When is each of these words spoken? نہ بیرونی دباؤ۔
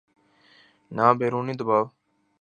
نہ 0.95 1.05
بیرونی 1.19 1.53
دباؤ۔ 1.59 1.85